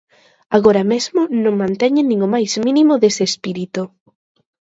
[0.57, 3.81] Agora mesmo non manteñen nin o máis mínimo dese espírito.